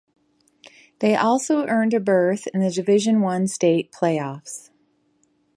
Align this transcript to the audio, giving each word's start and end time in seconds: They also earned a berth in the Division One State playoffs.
They 0.97 1.15
also 1.15 1.67
earned 1.67 1.93
a 1.93 1.99
berth 1.99 2.47
in 2.55 2.61
the 2.61 2.71
Division 2.71 3.21
One 3.21 3.45
State 3.47 3.91
playoffs. 3.91 4.71